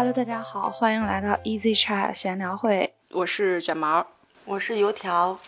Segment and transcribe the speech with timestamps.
[0.00, 4.06] Hello，大家好，欢迎来到 Easy Chat 闲聊会，我是卷毛，
[4.46, 5.38] 我是油条，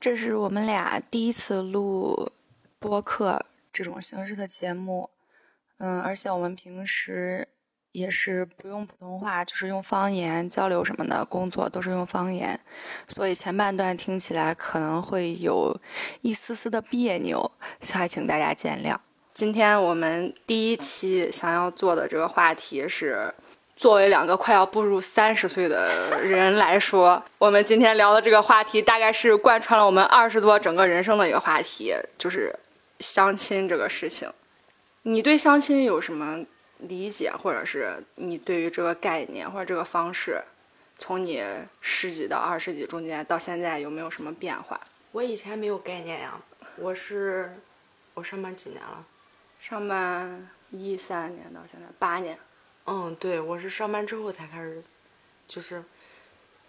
[0.00, 2.28] 这是我们俩第一次录
[2.80, 5.08] 播客这种形式的节目，
[5.78, 7.46] 嗯，而且我们平时
[7.92, 12.58] 也是不用普通话，就是用方言交流什么的，工作都是用方言，
[13.06, 15.80] 所以前半段听起来可能会有
[16.22, 17.48] 一丝丝的别扭，
[17.92, 18.98] 还请大家见谅。
[19.32, 23.32] 今天我们第一期想要做的这个话题是，
[23.74, 32.54] 作为两个快要步入三十岁的人来说，我们今天聊的这个话题大概是贯穿了我们二十多整个人生的一个话题，就是
[33.00, 34.30] 相亲这个事情。
[35.02, 36.44] 你对相亲有什么
[36.78, 40.40] 理解，或者是你对于这个概念或者这个方式，
[40.98, 41.42] 从你
[41.80, 44.80] 十几到二十几中间到现在有没有什么变化？
[45.10, 46.38] 我以前没有概念呀，
[46.76, 47.52] 我是
[48.14, 49.04] 我上班几年了？
[49.60, 52.38] 上班一三年到现在八年，
[52.86, 54.82] 嗯，对，我是上班之后才开始，
[55.46, 55.82] 就是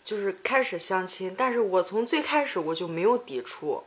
[0.06, 3.84] 就是开始相亲，但是我从最开始我就没有抵触。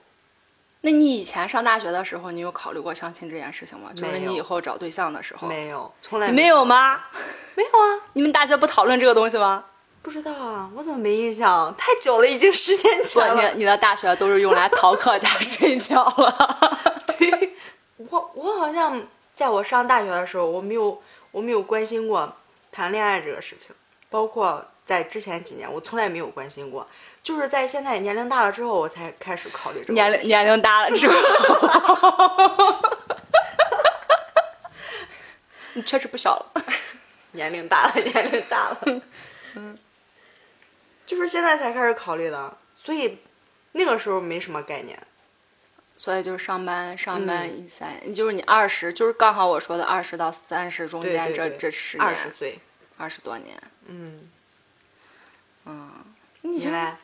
[0.82, 3.90] 那你以前上大学的时候，你有考虑过相亲这件事情吗？
[3.94, 7.00] 就是你以后找对象的时候，没有，从来你没有吗？
[7.56, 9.64] 没有啊，你们大学不讨论这个东西吗？
[10.02, 11.74] 不知道啊，我怎么没印象？
[11.76, 13.52] 太久了，已经十年前，了。
[13.52, 17.00] 你你的大学都是用来逃课加 睡觉了。
[17.18, 17.56] 对，
[17.96, 19.02] 我我好像
[19.34, 21.02] 在我上大学的时候，我没有
[21.36, 22.34] 我没有关心过
[22.72, 23.76] 谈恋爱这个事情，
[24.08, 26.88] 包括在之前几年，我从来没有关心过。
[27.22, 31.14] 就是在现在年龄大了之后，我才开始考虑这个年龄年龄大了之后，
[35.74, 36.46] 你确实不小了。
[37.32, 38.78] 年龄大了，年龄大了，
[39.56, 39.76] 嗯，
[41.04, 43.18] 就是现在才开始考虑的，所以
[43.72, 44.98] 那个时候没什么概念。
[45.96, 52.58] 所以就是上班上班嗯一三，就是你二十，就是刚好我说的二十到三十中间这这十年，二十岁，
[52.96, 53.56] 二十多年。
[53.86, 54.28] 嗯，
[55.64, 55.90] 嗯
[56.42, 56.96] 你来？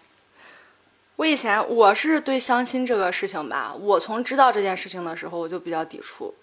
[1.16, 6.34] 我以前我是对相亲这个事情吧，我从知道这件事情的时候我就比较抵触。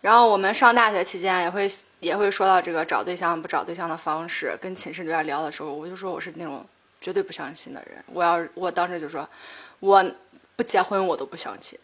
[0.00, 1.68] 然后我们上大学期间也会
[2.00, 6.64] 也会说到这个找对象不找对象的方式，跟寝室里边聊的时候，我就说我是那种
[7.00, 8.02] 绝对不相亲的人。
[8.12, 9.28] 我要我当时就说，
[9.80, 10.04] 我
[10.56, 11.78] 不结婚我都不相亲，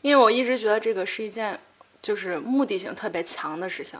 [0.00, 1.58] 因为我一直觉得这个是一件
[2.02, 3.98] 就是目的性特别强的事情。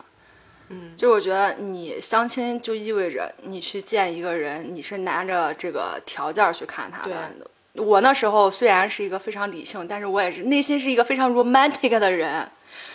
[0.68, 7.30] 嗯，就我觉得你相亲就意味着你去见一个人，你是拿着这个条件去看他的。
[7.74, 12.46] 我那时候虽然是一个非常理性，但是我也是内心是一个非常 romantic 的人，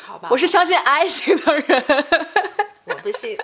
[0.05, 1.83] 好吧，我是相信爱情的人。
[2.85, 3.37] 我不信，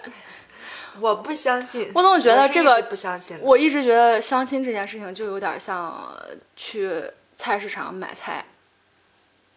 [1.01, 1.91] 我不相信。
[1.93, 3.37] 我总觉得这个不相信。
[3.41, 6.15] 我一直觉得相亲这件事情就有点像
[6.55, 7.03] 去
[7.43, 8.45] 菜市场买菜，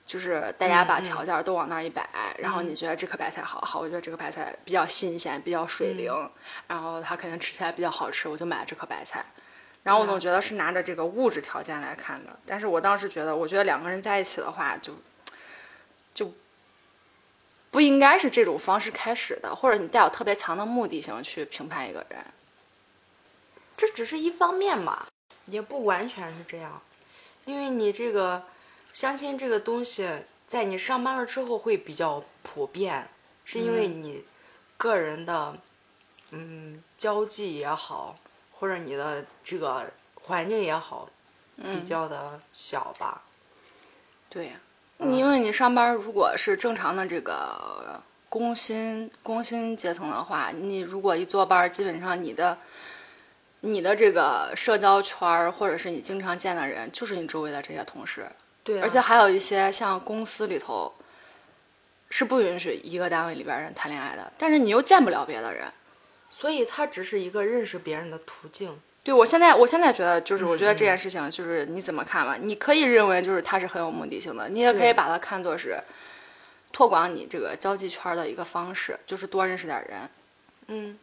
[0.04, 2.04] 就是大家把条件都往那儿一摆，
[2.36, 6.30] 然后你觉得这颗白菜好好，我觉得这个白菜比较新鲜，比较水灵，嗯。
[6.66, 9.24] 然后它肯定吃起来比较好吃，我就买了这颗白菜。
[9.84, 14.92] 然后我总觉得是拿着这个物质条件来看的，但是我当时觉得，我觉得两个人在一起的话就，
[16.12, 16.34] 就
[17.70, 22.18] 不应该是这种方式开始的，或者你带有特别强的目的性去评判一个人。
[23.76, 25.06] 这只是一方面嘛，
[25.44, 26.82] 也不完全是这样，
[27.46, 28.42] 因为你这个
[28.92, 30.08] 相亲这个东西，
[30.46, 33.08] 在你上班了之后会比较普遍，
[33.44, 34.22] 是因为你
[34.76, 35.56] 个人的
[36.32, 38.16] 嗯交际也好，
[38.52, 41.08] 或者你的这个环境也好，
[41.56, 43.22] 比较的小吧。
[44.28, 44.52] 对呀、
[44.98, 52.58] 你因为你上班如果是正常的这个工薪工薪阶层的话，你如果一坐班，基本上你的
[53.66, 58.26] 你的这个社交圈儿，或者是你经常见的人，就是你周围的这些同事，
[58.62, 60.92] 对、啊，而且还有一些像公司里头
[62.10, 65.64] 是不允许一个单位里边人谈恋爱的，但是你又见不了别的人。
[66.30, 68.78] 所以他只是一个认识别人的途径。
[69.02, 72.36] 对我现在，我现在觉得就是，我觉得嗯这件事情就是你怎么看吧？
[72.40, 75.80] 你可以认为就是他是很有目的性的，你也可以把它看作是
[76.72, 80.10] 拓广你这个交际圈的一个方式，就是多认识点人。
[80.66, 80.98] 嗯，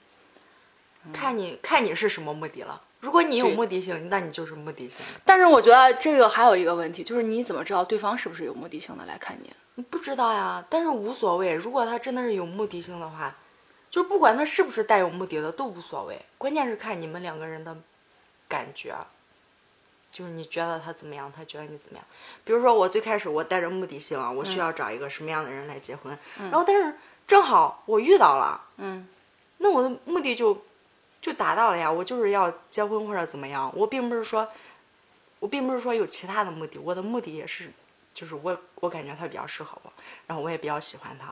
[1.11, 2.81] 看你看你是什么目的了。
[2.99, 4.99] 如果你有目的性，那你就是目的性。
[5.25, 9.51] 但是我觉得这个还有一个问题，就是你怎么知道对方是不是有目的性的来看你？
[9.75, 11.53] 你不知道呀，但是无所谓。
[11.53, 13.35] 如果他真的是有目的性的话，
[13.89, 17.75] 就是不管他是不是带有目的的都无所谓，关键是看你们两个人的
[18.47, 18.95] 感觉。
[20.13, 22.05] 就是你觉得他怎么样，他觉得你怎么样。
[22.45, 26.95] 比如说我最开始我带着目的性啊，我需要找一个什么样的人来结婚，然后但是
[27.25, 29.07] 正好我遇到了，嗯，
[29.57, 30.63] 那我的目的就
[31.23, 34.45] 就达到了呀，我就是要结婚或者怎么样，我并不是说，
[35.39, 37.71] 我并不是说有其他的目的，我的目的也是，
[38.13, 39.93] 就是我我感觉他比较适合我，
[40.27, 41.27] 然后我也比较喜欢他，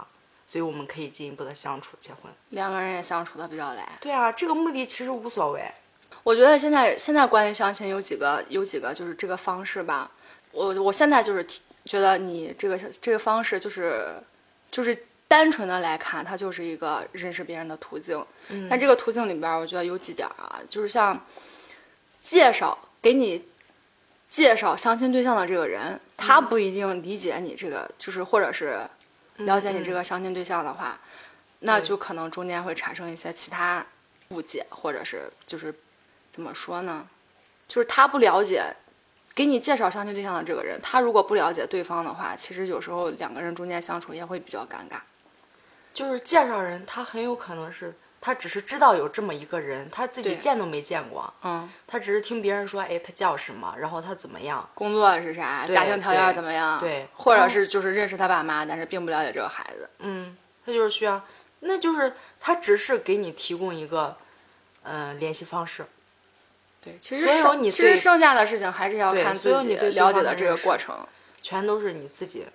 [0.47, 2.31] 所以我们可以进一步的相处结婚。
[2.51, 3.97] 两个人也相处的比较来。
[3.99, 5.69] 对啊，这个目的其实无所谓。
[6.23, 10.09] 我觉得现在现在关于相亲有几个有几个就是这个方式吧，
[10.53, 11.45] 我我现在就是
[11.83, 14.15] 觉得你这个这个方式就是
[14.71, 14.97] 就是
[15.31, 18.21] 单纯的来看，它就是一个认识别人的途径。
[18.49, 21.17] 嗯但这个途径里边，我觉得有几点啊，就是像
[22.19, 23.47] 介绍给你
[24.29, 28.81] 介绍相亲对象的这个人，他不一定理解你这个，就是或者是
[29.37, 30.99] 了解你这个相亲对象的话，
[31.59, 33.85] 那就可能中间会产生一些其他
[34.31, 35.73] 误解，或者是就是
[36.33, 37.07] 怎么说呢？
[37.69, 38.65] 就是他不了解
[39.33, 44.99] 给你介绍相亲对象的这个人，他如果不了解对方的话，其实有时候两个人中间相处也会比较尴尬。
[45.93, 54.69] 就是介绍人，他很有可能是他只是知道有这么一个人，他自己见都没见过，嗯，他只是听别人说，哎，他叫什么，然后他怎么样。
[54.73, 59.89] 工作是啥，家庭条件怎么样，对或者是就是认识他爸妈，但是并不了解这个孩子。
[59.99, 61.21] 嗯，他就是需要，
[61.61, 64.15] 那就是他只是给你提供一个，
[64.83, 65.85] 嗯、联系方式。
[66.83, 70.95] 对，其实所有剩你对其实剩下的事情还是要看自己了解的这个过程。
[71.43, 72.45] 全都是你自己，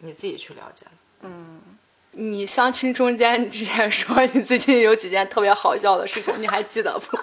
[0.00, 1.28] 你自己去了解的。
[2.16, 7.18] 你相亲中间你之前说你最近有几件特别好笑的事情，你还记得不？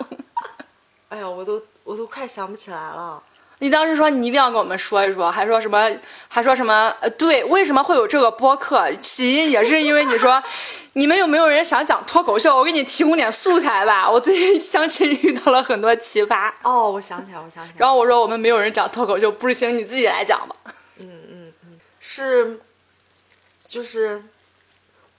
[1.10, 3.22] 哎呀，我都我都快想不起来了。
[3.60, 5.90] 你当时说你一定要跟我们说一说，还说什么，
[6.28, 6.92] 还说什么？
[7.00, 8.92] 呃，对，为什么会有这个播客？
[9.02, 10.42] 起因也是因为你说，
[10.94, 12.58] 你们有没有人想讲脱口秀？
[12.58, 14.10] 我给你提供点素材吧。
[14.10, 20.56] 我最近相亲遇到了很多奇葩，哦，我想起来，我想起来，然后我说我们没有人讲脱口秀，不行，你自己来讲吧。
[20.98, 22.60] 嗯嗯嗯是，
[23.68, 24.24] 就是，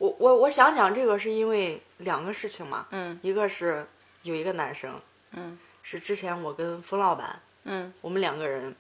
[0.03, 3.21] 我我我想讲这个是因为两个事情嘛，嗯。
[3.23, 3.87] 一个是
[4.23, 5.01] 有一个男生，
[5.31, 5.57] 嗯。
[5.85, 7.95] 是之前我跟冯老板，嗯。
[8.01, 8.75] 我们两个人，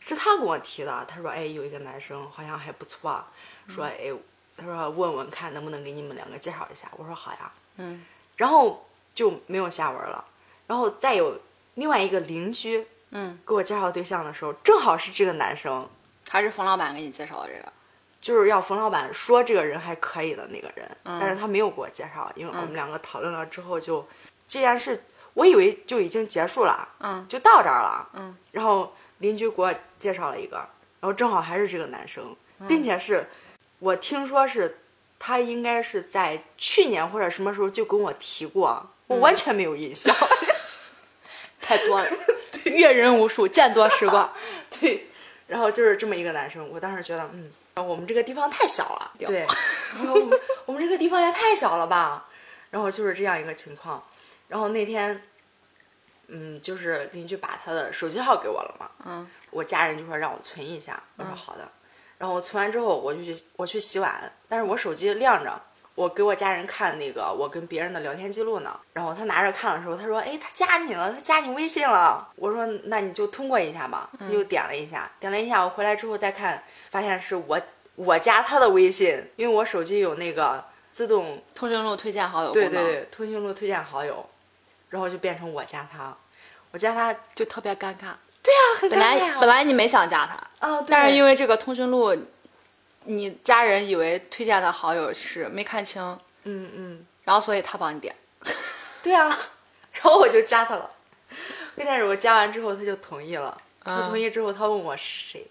[0.00, 3.24] 是他跟我提的，他说，哎，有一个男生好像还不错，
[3.68, 4.12] 说，哎，
[4.54, 8.04] 他说问问看能不能给你们两个介绍一下，我说好呀，嗯。
[8.36, 10.22] 然后就没有下文了，
[10.66, 11.40] 然后再有
[11.76, 15.88] 另外一个邻居嗯，给我介绍对象的时候，正好是这个男生。
[16.28, 17.72] 还是冯老板给你介绍的这个。
[18.20, 21.18] 就是要冯老板说这个人还可以的那个人，嗯。
[21.20, 24.06] 但是他没有给我介绍，因为我们两个讨论了之后就，
[24.48, 25.02] 这件事
[25.34, 27.26] 我以为就已经结束了，嗯。
[27.28, 30.56] 就到这儿了，嗯，然后邻居给我介绍了一个，
[31.00, 32.66] 然后正好还是这个男生，嗯。
[32.66, 33.26] 并且是
[33.78, 34.78] 我听说是
[35.18, 39.20] 他应该是在去年或者什么时候就跟我提过，我嗯。
[39.20, 40.14] 完全没有印象，
[41.60, 42.06] 太多了，
[42.64, 44.32] 阅人无数，见多识广。
[44.80, 45.06] 对，
[45.50, 49.44] 然后就是这么一个男生，我当时觉得，嗯，我们这个地方太小了，对，
[49.98, 50.14] 然后
[50.64, 52.28] 我们这个地方也太小了吧，
[52.70, 54.00] 然后就是这样一个情况，
[54.46, 55.20] 然后那天，
[56.28, 61.68] 嗯，就是邻居把他的手机号给我了嘛，嗯我家人就说让我存一下，我说好的，
[62.16, 65.60] 然后我存完之后我就去我去洗碗，但是我手机亮着。
[65.94, 77.60] 我给我家人看那个我跟别人的聊天记录呢，然后他拿着看的时候，他说：“哎，他加你了，他加你微信了。”我说：“那你就通过一下吧。”他就点了一下，点了一下，我回来之后再看，发现是我
[77.96, 84.24] 我加他的微信，因为我手机有那个自动通讯录推荐好友对对对通讯录推荐好友，
[84.88, 86.16] 然后就变成我加他，
[86.70, 88.14] 我加他，就特别尴尬。
[88.42, 92.16] 对啊，很本来本来你没想加他，啊，但是因为为这个通讯录，
[93.04, 96.02] 你家人以为推荐的好友是没看清，
[96.44, 98.14] 嗯嗯，然后所以他帮你点。
[99.02, 99.28] 对啊，
[99.92, 100.90] 然后我就加他了。
[101.74, 105.46] 关键是我加完之后他就同意了，他嗯同意之后他问我是谁，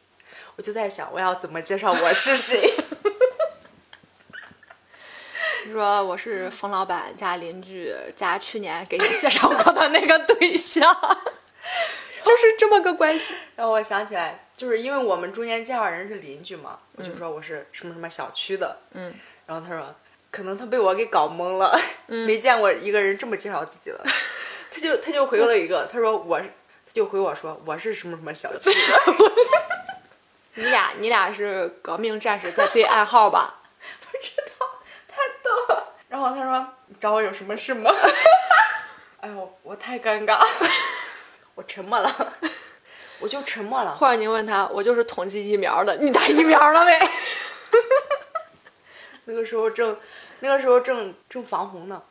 [0.55, 2.73] 我就在想我要怎么介绍我是谁。
[5.65, 10.95] 你 说我是冯老板家邻居家去年给你介绍过的那个对象，
[12.23, 13.33] 就是这么个关系。
[13.55, 19.13] 然后我想起来，就是因为我们中间介绍人是邻居嘛，我就说我是什么什么小区的，嗯，
[19.45, 19.95] 然后他说
[20.29, 24.03] 可能他被我给搞懵了， 没见过一个人这么介绍自己的，
[24.69, 26.49] 他就他就回了一个，他说我是，
[26.85, 29.01] 他就回我说我是什么什么小区的，
[30.55, 33.61] 你俩你俩是革命战士在对暗号吧？
[34.11, 34.67] 不知道，
[35.07, 35.95] 太逗了。
[36.09, 36.67] 然后他说
[36.99, 37.89] 找我有什么事吗？
[39.21, 40.45] 哎呦，我太尴尬了，
[41.55, 42.33] 我沉默了，
[43.19, 43.95] 我就沉默了。
[43.95, 46.99] 或者你问他，我就是统计疫苗的，你打疫苗了没？
[49.25, 49.97] 那个时候正，
[50.39, 52.01] 那个时候正正防洪呢，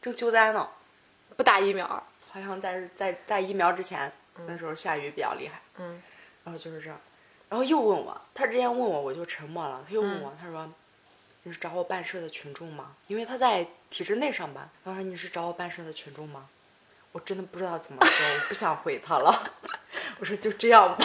[0.00, 0.68] 正救灾呢。
[1.36, 2.02] 不打疫苗。
[2.30, 4.10] 好像在在在疫苗之前，
[4.46, 6.02] 那时候下雨比较厉害，嗯，
[6.44, 6.98] 然后就是这样，
[7.50, 10.66] 然后又问我，他之前问我，我就沉默了，他又问嗯我，他说
[11.42, 12.96] 你是找我办事的群众吗？
[13.06, 16.48] 因为他在体制内上班，然后说你是找我办事的群众吗？
[17.12, 19.52] 我真的不知道怎么说，我不想回他了，
[20.18, 21.04] 我说就这样吧，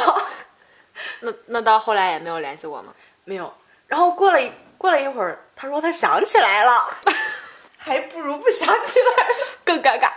[1.22, 2.94] 那那到后来也没有联系我吗？
[3.26, 3.54] 没有。
[3.88, 6.72] 然后过了一过了一会儿，他说他想起来了，
[7.78, 9.28] 还不如不想起来
[9.64, 10.12] 更尴尬。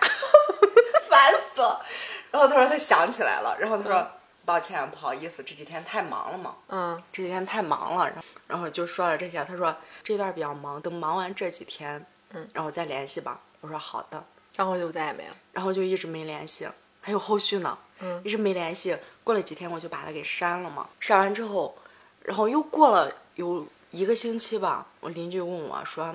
[1.09, 1.85] 烦死了。
[2.31, 4.07] 然后他说他想起来了，然后他说、
[4.45, 6.57] 抱歉，不好意思，这几天太忙了嘛。
[6.69, 9.45] 嗯这几天太忙了，然后然后就说了这些。
[9.45, 13.41] 他说这段比较忙，等忙完这几天，嗯，然后再联系吧。
[13.61, 14.25] 我说好的，
[14.57, 15.35] 然后就再也没了。
[15.53, 16.69] 然后就一直没联系，
[17.01, 18.97] 还有后续呢，嗯一直没联系。
[19.25, 21.77] 过了几天我就把他给删了嘛，删完之后，
[22.25, 26.15] 然后又过了有一个星期吧，我邻居问我说：“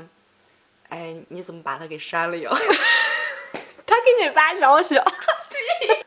[0.89, 2.49] 哎，你怎么把他给删了呀？”
[3.87, 4.95] 他给你发消息，
[5.49, 6.05] 对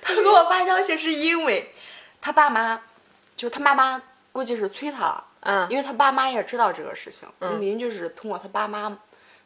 [0.00, 1.72] 他给我发消息是因为
[2.20, 2.80] 他爸妈，
[3.36, 7.28] 就他妈妈估计是催他了，嗯，因为他爸妈也知道这个事情。
[7.40, 8.98] 嗯邻居是通过他爸妈，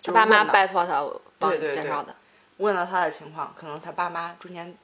[0.02, 1.04] 他爸妈拜托他
[1.38, 2.14] 帮你对对对介绍的。
[2.58, 4.74] 问了他的情况，可能他爸妈中间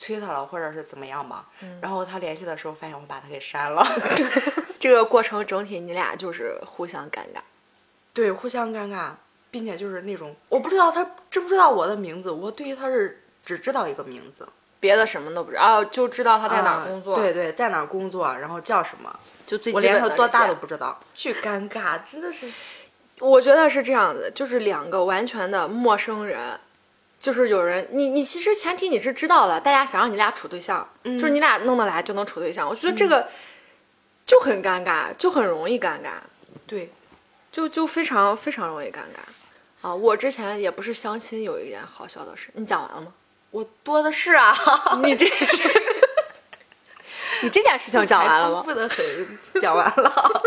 [0.00, 1.44] 催他了，或者是怎么样吧。
[1.60, 3.86] 嗯然后他联系的时候，发现我把他给删了。
[4.80, 7.40] 这个过程整体你俩就是互相尴尬。
[8.14, 9.10] 对，互相尴尬，
[9.50, 14.48] 并且就是那种我不知道他知不知道我的名字，我对于他是只知道一个名字，
[14.80, 19.14] 别的什么都不知道，啊就知道他在哪工作，对对，在哪儿工作，然后叫什么，
[19.46, 22.50] 就最我连他多大都不知道，巨尴尬，真的是。
[23.20, 26.58] 我觉得是这样子，就是两个完全的陌生人，
[27.20, 33.28] 就是有人你你其实前提你是知道了，大家想让你俩处对象，就是你俩弄得来就能处对象，我觉得这个
[34.26, 36.12] 就很尴尬，就很容易尴尬，
[36.66, 36.90] 对，
[37.52, 39.20] 就就非常非常容易尴尬。
[39.82, 43.12] 啊，我之前也不是相亲，有一件好笑的事，你讲完了吗？
[43.50, 44.56] 我多的是啊，
[45.04, 45.82] 你这是，
[47.42, 48.74] 你这件事情讲完了吗 丰？
[48.74, 50.42] 富的很，讲完了。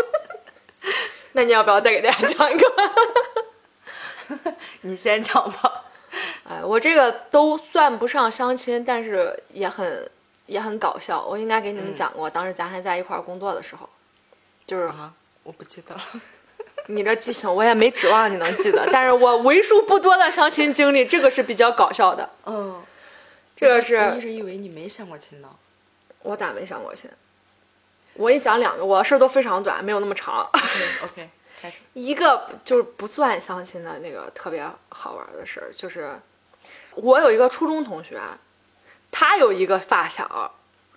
[1.32, 4.56] 那你要不要再给大家讲一个？
[4.82, 5.84] 你先讲吧。
[6.48, 10.10] 哎，我这个都算不上相亲，但是也很
[10.46, 11.24] 也很搞笑。
[11.24, 13.88] 我应该给你们讲过，当时咱还在一块儿工作的时候，
[14.66, 16.02] 就是啊，我不记得了。
[16.86, 22.28] 你这记性，我也没指望你能记得，但是我为数不多的相亲经历，这个是比较搞笑的。
[22.44, 22.82] 嗯，
[23.56, 25.48] 这个是我一直以为你没相过亲呢。
[26.20, 27.10] 我咋没相过亲？
[28.14, 30.48] 我给你讲两个，我的事儿都非常短，没有那么长。
[31.02, 31.28] OK，
[31.64, 31.78] 开始。
[31.94, 36.14] 一个就是不算相亲的那个特别好玩的事儿，就是
[36.94, 38.20] 我有一个初中同学，
[39.10, 40.52] 他有一个发小，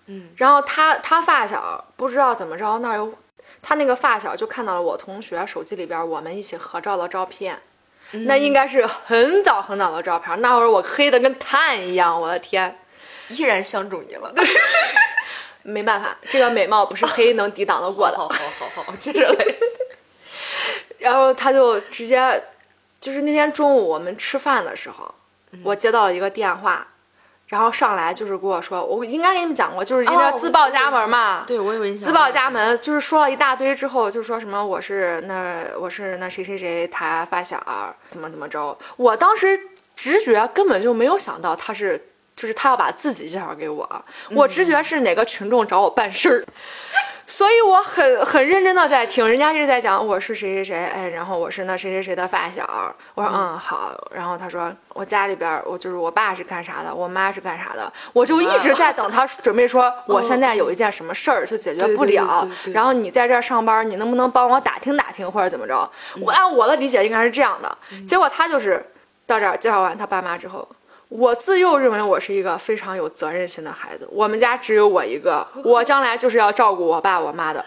[0.07, 3.13] 嗯，然后他他发小不知道怎么着那儿有，
[3.61, 7.61] 他那个发小就看到了我同学手机里边我们一起合照的照片，
[8.11, 12.77] 那应该是很早很早的照片，那会儿我黑的跟炭一样，我的天，
[13.29, 14.33] 依然相中你了。
[15.63, 18.17] 没办法，这个美貌不是黑能抵挡得过的。
[18.17, 19.45] 好好好好，接着来。
[20.99, 22.43] 然后他就直接，
[22.99, 25.13] 就是那天中午我们吃饭的时候，
[25.63, 26.87] 我接到了一个电话，
[27.47, 31.43] 然后上来就是跟我说，我应该给你们讲过，就是一哦个自报家门嘛。
[31.47, 32.07] 对，我有印象。
[32.07, 37.61] 自报家门就是说了一大堆之后，就说什么我是那我是那谁谁谁他发小
[38.09, 39.57] 怎么怎么着，我当时
[39.95, 46.43] 直觉根本就没有想到他是就是他要把自己介绍给我，我直觉是哪个群众找我办事儿。
[47.29, 52.65] 所以我很很认真的在听，人家一直在讲我是谁谁谁，哎，然后我是那谁谁谁的发小，
[53.13, 53.59] 我说嗯。
[53.59, 62.47] 好，然后他说我家里边我就是我爸是干啥的，我妈是干啥的，我就一直在等他准备说我现在有一件什么事儿就解决不了。
[62.73, 65.91] 然后你在这儿上班，你能不能帮我打听打听或者怎么着？
[66.21, 68.83] 我按我的理解应该是这样的，结果他就是
[69.25, 70.65] 到这儿介绍完他爸妈之后。
[71.09, 77.63] 我自幼认为我是一个非常有责任心的孩子，我们家只有我一个，我将来就是要照顾我爸我妈的。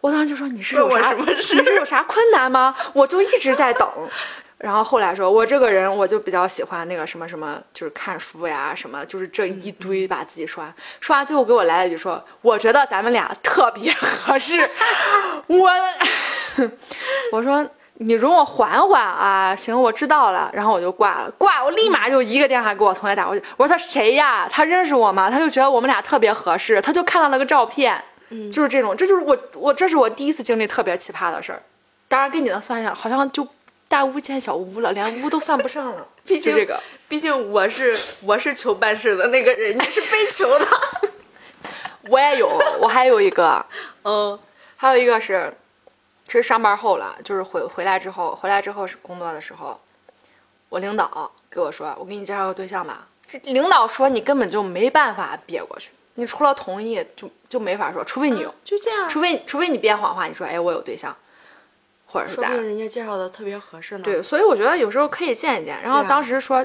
[0.00, 2.74] 我当时就说你是有啥什么事你是有啥困难吗？
[2.92, 3.88] 我就一直在等。
[4.58, 14.68] 然后后来说，我这个人我就比较喜欢那个什么什么，就是看书呀，什么就是这一堆把自己说完，说完最后给我来了一句说，我觉得咱们俩特别合适。
[15.48, 15.68] 我
[17.32, 20.50] 我说你容我缓缓啊，行，我知道了。
[20.52, 24.48] 然后我就挂了，挂我立马就一个电话给我同学打过去，我说他谁呀？
[24.50, 25.30] 他认识我吗？
[25.30, 31.62] 他就觉得我们俩特别合适，他就看到了个照片，嗯就是这种，这就是我我这是我第一次经历特别奇葩的事儿。
[32.08, 33.46] 当然跟你的算一下，好像就
[33.88, 36.06] 大巫见小巫了，连巫都算不上了。
[36.24, 40.66] 毕竟就这个，毕竟我是我是求办事的那个人，你是被求的。
[42.08, 42.48] 我也有，
[42.80, 43.64] 我还有一个，
[44.02, 44.38] 嗯
[44.76, 45.52] 还有一个是，
[46.32, 49.80] 是上班后了，就是回回来之后，回来之后是工作的时候，
[50.68, 53.06] 我领导给我说，我给你介绍个对象吧。
[53.28, 59.08] 这领导说你根本就没办法憋过去，你除了同意就就没法说，除非你有，就这样。
[59.08, 61.16] 除非除非你编谎话，你说哎我有对象，
[62.06, 62.34] 或者是。
[62.34, 64.04] 说不定人家介绍的特别合适呢。
[64.04, 65.82] 对，，所以我觉得有时候可以见一见。
[65.82, 66.64] 然后当时说，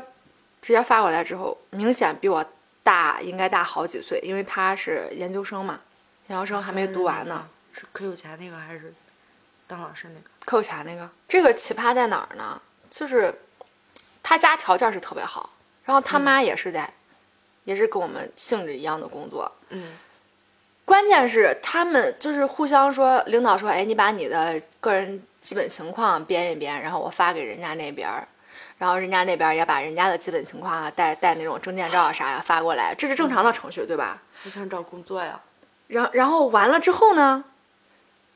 [0.62, 2.46] 直接发过来之后，明显比我
[2.84, 5.80] 大，应该大好几岁，因为他是研究生嘛，
[6.28, 7.48] 研究生还没读完呢。。
[7.74, 8.94] 是可有钱那个还是？
[9.68, 10.30] 当老师那个。
[10.46, 12.60] 扣钱那个，这个奇葩在哪儿呢？
[12.90, 13.34] 就是
[14.24, 15.50] 他家条件是特别好，
[15.84, 16.90] 然后他妈也是在，
[17.66, 19.52] 也是跟我们性质一样的工作。
[19.70, 19.98] 嗯
[20.86, 28.26] 关键是他们就是互相说，领导说，哎，你把你的个人基本情况编一编，然后我发给人家那边儿，
[28.78, 34.22] 然后人家那边儿也把人家的基本情况啊，带带那种证件照啊啥呀发过来，这是正常的程序，对吧？
[34.46, 35.38] 我想找工作呀。
[35.88, 37.44] 然然后完了之后呢，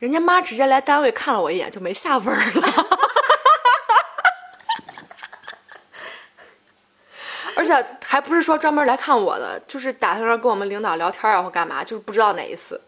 [0.01, 2.87] 人家妈直接来单位看了我一眼，就没下文儿了。
[7.55, 12.81] 而且还不是说专门来看我的，就是打算跟我们领导聊天啊或干嘛，就是不知道哪一次。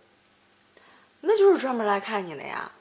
[1.22, 2.72] 那就是专门来看你的呀，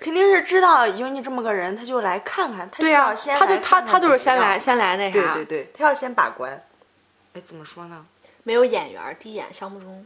[0.00, 2.68] 肯定是知道有你这么个人，他就来看看。
[2.68, 6.60] 他对呀、就要先他就他他就是先来先来那啥，对对对，他要先把关。
[7.34, 8.04] 哎，怎么说呢？
[8.42, 10.04] 没有眼缘，第一眼相不中。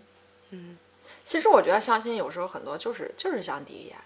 [0.51, 0.77] 嗯，
[1.23, 3.97] 其实我觉得相亲有时候很多就是就是相第一眼，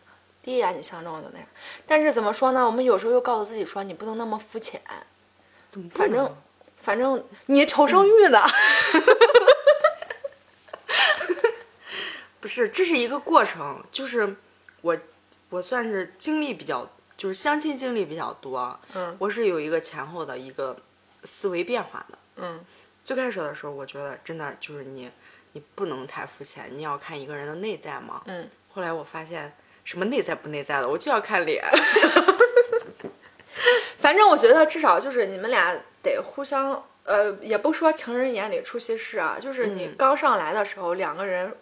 [0.43, 1.49] 第一眼你相中就那样。
[1.87, 2.65] 但是怎么说呢？
[2.67, 4.81] 我们有时候又告诉自己说，你不能那么肤浅。
[5.71, 6.37] 怎么不反正能
[6.81, 8.39] 反正你求生欲呢？
[12.41, 14.37] 不是，这是一个过程，就是
[14.83, 14.97] 我
[15.49, 20.77] 我算是经历比较，就是相亲经历比较多，嗯我是有一个前后的一个
[21.23, 22.19] 思维变化的。
[22.37, 22.63] 嗯
[23.05, 25.11] 最开始的时候，我觉得真的就是你
[25.55, 28.21] 你不能太肤浅，你要看一个人的内在嘛。
[28.27, 29.53] 嗯，后来我发现
[29.85, 31.65] 什么内在不内在的，我就要看脸。
[33.97, 41.57] 反正我觉得至少就是你们俩得互相，呃，也不说情人眼里出西施啊，就是你嗯刚上来的时候，两个人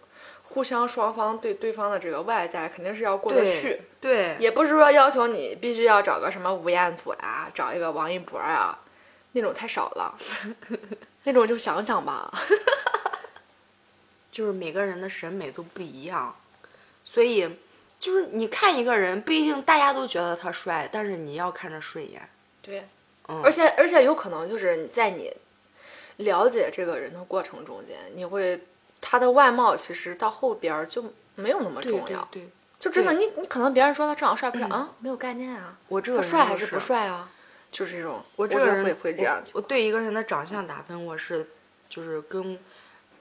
[0.44, 3.82] 互相双方对对方的这个外在肯定是要过得去。
[4.00, 8.78] 对，也不是说要求你必须要找个什么吴彦祖啊，找一个王一博啊，
[9.32, 10.14] 那种太少了，
[11.24, 12.32] 那种就想想吧。
[14.32, 16.34] 就是每个人的审美都不一样，
[17.04, 17.48] 所以
[18.00, 22.28] 就是你看一个人，不一定大家都觉得他帅，但是你要看着顺眼。
[22.60, 22.88] 对，
[23.28, 25.32] 嗯而且而且有可能就是你在你
[26.16, 28.60] 了解这个人的过程中间，你会
[29.00, 36.80] 他的外貌其实到后边儿就没有那么重要，对对对，就真的你你可能别人说他长得帅不帅、啊，没有概念啊，我这个帅还是不？
[36.80, 37.30] 帅啊？
[37.70, 39.60] 就是这种，我这个人会会这样我。
[39.60, 41.48] 我对一个人的长相打分，我是
[41.88, 42.58] 就是跟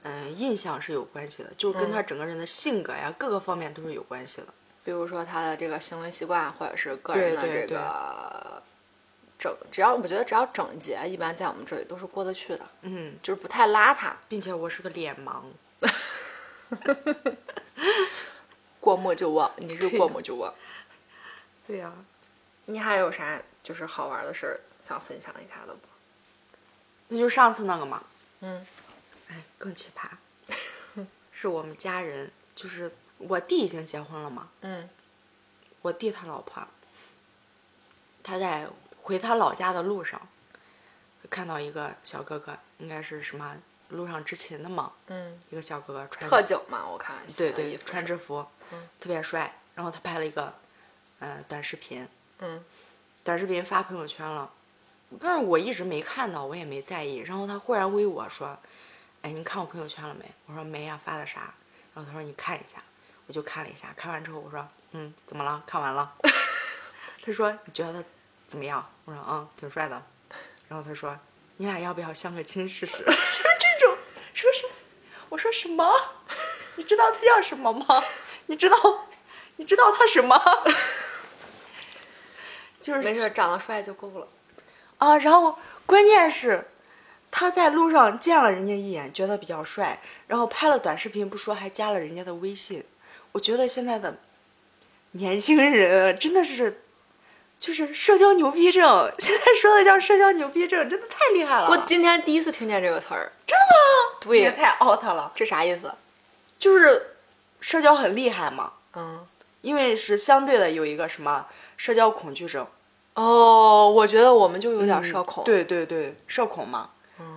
[0.02, 4.48] 嗯、印象是有关系的，就是跟嗯他整个人的性格呀，各个方面都是有关系的。
[4.84, 8.60] 比如说他的这个行为习惯，或者是个人的这个
[9.38, 14.12] 整，只要我觉得只要整洁，一般在我们这里都是过得去的，嗯，就是不太邋遢。
[14.28, 15.42] 并且我是个脸盲，
[18.80, 20.52] 过目就忘，你是过目就忘。
[21.64, 21.92] 对呀、
[22.64, 25.80] 你还有啥就是好玩的事儿想分享一下的不？
[27.06, 28.02] 那就上次那个嘛，
[28.40, 28.66] 嗯
[29.32, 30.10] 哎，更奇葩，
[31.30, 34.88] 是我们家人，就是我弟已经结婚了嘛，嗯。
[35.80, 36.62] 我弟他老婆，
[38.22, 38.68] 他在
[39.02, 40.20] 回他老家的路上，
[41.30, 43.56] 看到一个小哥哥，应该是什么
[43.88, 50.52] 路上执勤的嘛，嗯，一个小哥哥穿特警嘛，我看对对穿制服，嗯特别帅，然后他拍了一个
[51.18, 52.06] 呃短视频，
[52.40, 52.62] 嗯。
[53.24, 54.52] 短视频发朋友圈了，
[55.20, 57.18] 但是我一直没看到，我也没在意。
[57.18, 58.58] 然后他忽然微我说
[59.22, 61.54] ：“哎，你看我朋友圈了没？”我说：“没呀、发的啥？”
[61.94, 62.82] 然后他说：“你看一下。”
[63.28, 65.62] 我就看了一下，看完之后我说：“嗯，怎么了？
[65.66, 66.12] 看完了。
[67.24, 68.04] ”他说：“你觉得
[68.48, 70.02] 怎么样？”我说：“嗯，挺帅的。”
[70.68, 71.16] 然后他说
[71.58, 73.96] ：“你俩要不要相个亲试试？” 就是这种，
[74.34, 74.72] 说什么？
[75.28, 75.88] 我说什么？
[76.76, 78.02] 你知道他叫什么吗？
[78.46, 79.06] 你知道？
[79.56, 80.36] 你知道他什么？
[82.82, 84.26] 就是没事，长得帅就够了。
[84.98, 85.56] 啊，然后
[85.86, 86.66] 关键是，
[87.34, 92.84] 他在路上见了人家一眼，觉得比较帅，然后拍了短视频不说，还加了人家的微信。
[93.32, 94.18] 我觉得现在的
[95.12, 96.82] 年轻人真的是，
[97.58, 101.70] 就是社交牛逼症，现在说的叫社交牛逼症，真的太厉害了。
[101.70, 104.18] 我今天第一次听见这个词儿，真的吗？
[104.20, 105.90] 对也，太 out 了，这啥意思？
[106.58, 107.16] 就是
[107.62, 109.26] 社交很厉害嘛，嗯，
[109.62, 111.46] 因为是相对的有一个什么
[111.78, 112.66] 社交恐惧症，
[113.14, 116.90] 哦，我觉得我们就有点社恐。，嗯对对对，社恐嘛。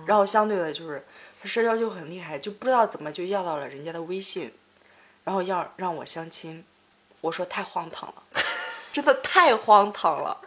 [0.06, 1.04] 然后相对的就是
[1.40, 4.52] 他社交就很厉害，就不知道怎么就要到了人家的微信，
[5.24, 6.64] 然后要让我相亲，
[7.20, 8.22] 我说太荒唐了，
[8.92, 10.40] 真的太荒唐了，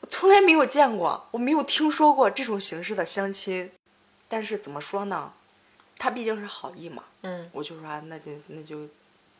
[0.00, 3.70] 我从来没有见过，我没有听说过这种形式的相亲。
[4.28, 5.32] 但是怎么说呢，
[5.96, 7.48] 他毕竟是好意嘛，嗯。
[7.52, 8.88] 我就说啊那就那就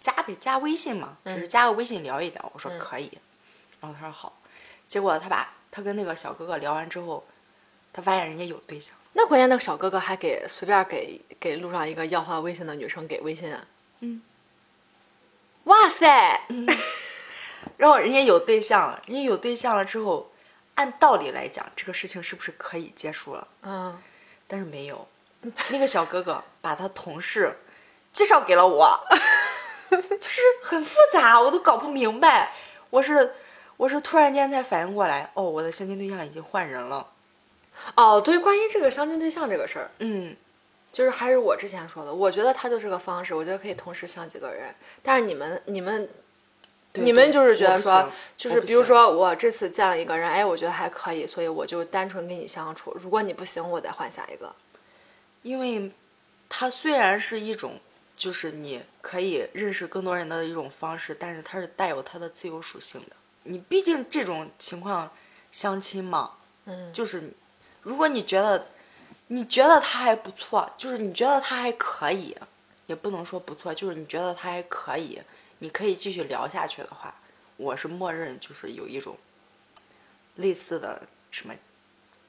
[0.00, 1.38] 加呗，加微信嘛，只嗯。
[1.40, 2.50] 是加个微信聊一聊。
[2.54, 3.18] 我说可以，
[3.80, 4.38] 然后他说好，
[4.86, 7.24] 结果他把他跟那个小哥哥聊完之后，
[7.92, 13.66] 他发现人家有对象，那关键那个小哥哥还给随便给给路上一个要他微信的女生给微信啊。
[14.00, 14.20] 嗯，
[15.64, 16.38] 哇塞，
[17.78, 20.30] 然后人家有对象了，人家有对象了之后，
[20.74, 23.48] 按道理来讲，这个事情是不是可以结束了？
[23.62, 23.98] 嗯，
[24.46, 25.08] 但是没有，
[25.70, 27.56] 那个小哥哥把他同事
[28.12, 29.00] 介绍给了我，
[29.88, 32.52] 就是很复杂，我都搞不明白。
[32.90, 33.34] 我是
[33.78, 37.06] 我是突然间才反应过来，哦，我的相亲对象已经换人了。
[37.94, 40.34] 哦，对，关于这个相亲对象这个事儿，嗯，
[40.92, 44.74] 就是还是我之前说的，我觉得它就是个方式，我觉得可以同时相几个人。
[45.02, 46.08] 但是你们你们
[46.92, 52.96] 对你们就是觉得说，就是比如说我这次见了一个人，哎，我觉得还可以，所以我就单纯跟你相处。
[52.98, 54.52] 如果你不行，我再换下一个。
[55.42, 55.92] 因为
[56.48, 57.78] 它虽然是一种，
[58.16, 63.16] 就是你可以认识更多人的一种方式，但是它是带有它的自由属性的。
[63.44, 65.08] 你毕竟这种情况
[65.52, 66.32] 相亲嘛，
[66.64, 67.32] 嗯，就是你
[67.86, 68.66] 如果你觉得
[69.28, 72.36] 你觉得他还不错，就是你觉得他还可以，
[72.88, 75.22] 也不能说不错，就是你觉得他还可以，
[75.60, 77.14] 你可以继续聊下去的话，
[77.56, 79.16] 我是默认就是有一种
[80.34, 81.54] 类似的什么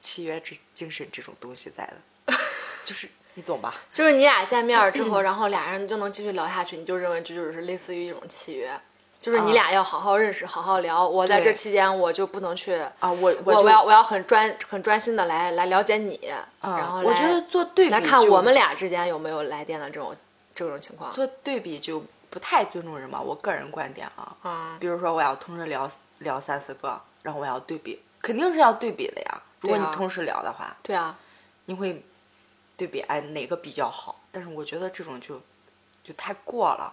[0.00, 2.34] 契约之精神这种东西在的，
[2.86, 3.74] 就是你懂吧？
[3.92, 8.80] 就是你俩见面之后，然后俩人就能继续聊下去，你就认为这就是类似于一种契约，
[9.20, 11.06] 就是你啊俩要好好认识，好好聊。
[11.06, 16.16] 我在这期间我就不能去，啊，我我我要我要很专很专心的来来了解你，
[16.60, 20.14] 啊然后来我觉得做对比来看我们俩之间有没有来电的这种
[20.54, 21.12] 这种情况。
[21.12, 24.36] 做对比就不太尊重人嘛，我个人观点啊。
[24.44, 29.42] 嗯，比如说我要同时聊聊三四个，然后我要对比，肯定是要对比的呀。
[29.60, 31.16] 如果你同时聊的话，对啊，
[31.64, 32.04] 你会
[32.76, 34.14] 对比哎哪个比较好？
[34.30, 35.40] 但是我觉得这种就
[36.04, 36.92] 就太过了，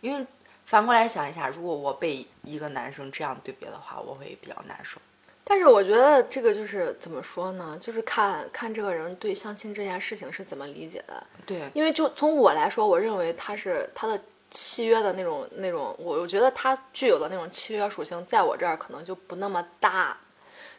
[0.00, 0.24] 因为
[0.70, 5.00] 反过来想一下，如果我被一个男生这样对别的话，我会比较难受。
[5.42, 7.76] 但是我觉得这个就是怎么说呢？
[7.80, 11.26] 就是看看这个人对相亲这件事情是怎么理解的。
[11.44, 20.16] 对，因为就从我来说，我认为他是他的契约的那种那种，我我觉得他具有的那种契约属性，在我这儿可能就不那么大。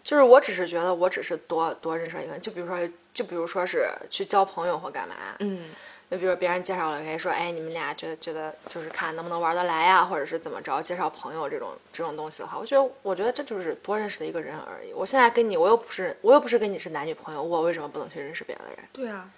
[0.02, 5.70] 就是我只是觉得，我只是多多认识一个人，就比如说，就比如说是去交朋友或干嘛，嗯，
[6.12, 14.92] 就比如别人介绍了，可以说，哎，你们俩觉得觉得就是看能不能玩得来呀，或者是怎么着，介绍朋友这种这种东西的话，我觉得我觉得这就是多认识的一个人而已。
[14.92, 18.80] 我现在跟你，我又不是我又不是跟你是男女朋友，我为什么不能去认识别的人？
[18.92, 19.30] 对啊。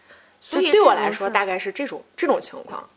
[0.42, 2.90] 所所以对我来说，大概是这种这种情况。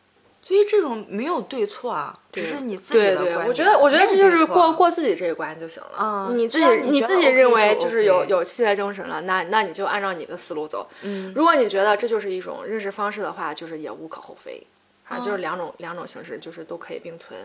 [0.46, 3.48] 所以这种没有对错啊，只是你自己对对，的观点。
[3.48, 5.98] 我觉得我觉得这就是过过自己这一关就行了。
[5.98, 10.88] 嗯你自己你自己认为就就是有有契约精神了，那那你就按照你的思路走。
[11.02, 14.64] 嗯，如果你觉得这就是一种认识方式的话，就是也无可厚非。
[15.08, 17.36] 啊，嗯就是两种两种形式，就是都可以并存。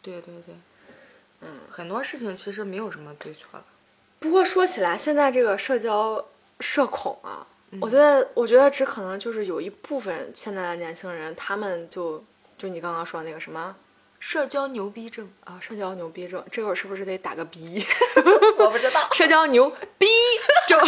[0.00, 0.54] 对对对，
[1.40, 3.64] 嗯，很多事情其实没有什么对错的。
[4.20, 6.24] 不过说起来，现在这个社交
[6.60, 12.22] 社恐啊，嗯我觉得我觉得只可能就是有一部分现在的年轻人，他们就
[12.56, 13.74] 就你刚刚说那个什么
[14.20, 17.84] 社交牛逼症，啊，社交牛逼症，这会儿是不是得打个逼？
[18.58, 19.08] 我不知道。
[19.12, 20.06] 社交牛逼
[20.66, 20.80] 症，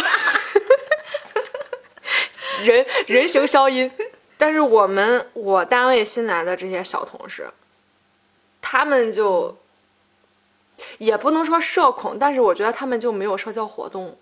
[2.65, 3.91] 人人形消音。
[4.39, 7.49] 但是我们我单位新来的这些小同事，
[8.61, 9.57] 他们就
[10.99, 14.15] 也不能说社恐，但是我觉得他们就没有社交活动。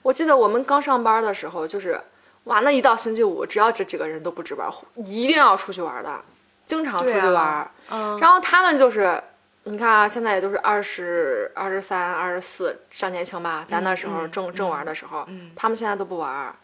[0.00, 2.00] 我记得我们刚上班的时候，就是
[2.44, 6.24] 哇，那一到星期五，只要这几个人都不值班，一定要出去玩的，
[6.68, 7.68] 经常出去玩。
[7.90, 9.20] 嗯，然后他们就是，
[9.64, 13.64] 你看啊，现在也都是二十二十三、二十四，上年轻吧？
[13.66, 16.54] 咱那时候嗯正、正玩的时候，嗯他们现在都不玩儿，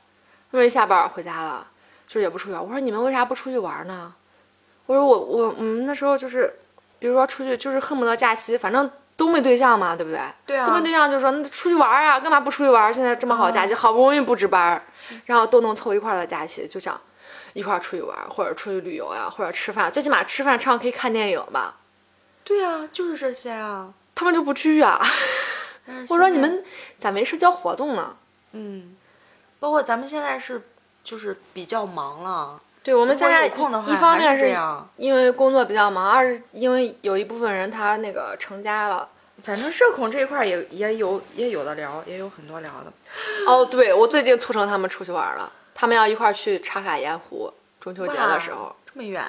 [0.52, 1.66] 他们一下班回家了，
[2.06, 2.62] 就是也不出去玩。
[2.62, 4.12] 我说你们为啥不出去玩呢？
[4.86, 6.52] 我说我我我们那时候就是，
[6.98, 10.20] 比如说出去就是恨不得假期，反正都没对象嘛，对不对？
[10.44, 12.92] 对啊都没对象就说那出去玩啊，干嘛不出去玩？
[12.92, 14.82] 现在这么好假期，好不容易不值班，
[15.24, 17.00] 然后都能凑一块儿的假期，就想
[17.54, 21.76] 一块儿出去玩，或者出去旅游呀、或者吃饭，最起码吃饭、唱 K、看电影吧。
[22.44, 23.94] 对啊，就是这些啊。
[24.14, 25.00] 他们就不去啊！
[26.08, 26.64] 我说你们
[27.00, 28.14] 咋没社交活动呢？
[28.52, 28.94] 嗯，
[29.58, 30.62] 包括咱们现在是
[31.02, 34.56] 就是比较忙了，对我们现在一一方面还是
[34.96, 39.08] 因为工作比较忙，二是因为有一部分人他那个成家了。
[39.42, 42.92] 反正社恐这一块儿也也有也有的聊，也有很多聊的。
[43.46, 48.74] 哦，对我最近促成他们出去玩了，他们要一块儿去茶卡盐湖，中秋节的时候。
[48.86, 49.24] 这么远，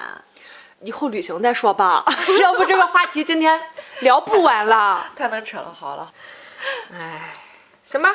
[0.80, 2.04] 以后旅行再说吧，
[2.40, 3.60] 要不这个话题今天
[4.00, 5.10] 聊不完了。
[5.16, 6.12] 太能扯了，好了。
[6.92, 7.34] 哎，
[7.84, 8.14] 行吧，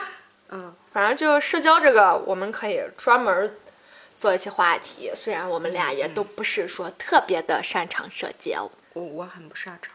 [0.49, 3.57] 嗯，反正就社交这个，我们可以专门
[4.17, 5.11] 做一些话题。
[5.13, 9.93] 虽然我们俩也都不是说特别的擅长社交，我我很不擅长，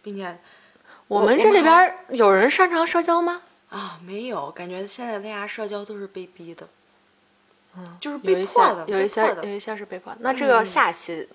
[0.00, 0.38] 并且
[1.08, 3.42] 我们这里边儿有人擅长社交吗？
[3.70, 6.68] 啊没有感觉现在大家社交都是被逼的，
[7.76, 10.14] 嗯，就是有一些被迫的，有一些有一些是被迫。
[10.20, 11.28] 那这个嗯下期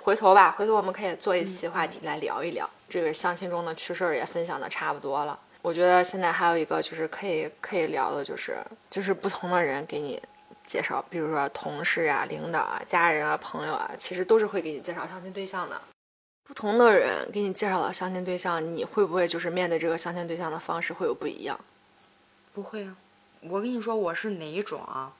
[0.00, 5.38] 回头吧，回头我们可以做一期话题来聊一聊这个相亲中的趣事儿也分享的差不多了。
[5.60, 8.58] 我觉得现在还有一个就是可以可以聊的，就是
[8.90, 10.20] 就是不同的人给你
[10.66, 15.80] 介绍，比如说同事啊、领导啊、家人啊、朋友啊，其实都是会给你介绍相亲对象的。
[16.44, 21.58] 不同的人给你介绍了相亲对象，你会不会就是面对这个相亲对象的方式会有不一样？
[22.52, 22.96] 不会啊，
[23.42, 25.12] 我跟你说我是哪一种啊？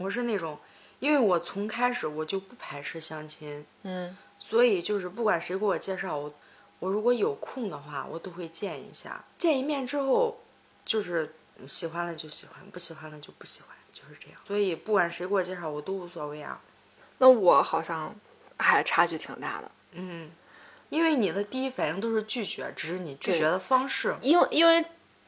[0.00, 0.58] 我是那种，
[0.98, 6.32] 因为我从开始我就不排斥相亲，嗯所以就是不管谁给我介绍，我
[6.78, 9.24] 我如果有空的话，我都会见一下。
[9.36, 10.38] 见一面之后，
[10.84, 11.34] 就是
[11.66, 14.40] 喜欢了就喜欢，不喜欢了就不喜欢，就是这样。
[14.46, 16.60] 所以不管谁给我介绍，我都无所谓啊。
[17.18, 18.14] 那我好像
[18.56, 20.30] 还差距挺大的，嗯，
[20.88, 24.16] 因为你的第一反应都是拒绝，只是你拒绝的方式。
[24.22, 24.84] 因为因为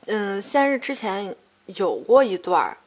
[0.06, 1.34] 嗯，先是之前
[1.66, 2.78] 有过一段儿，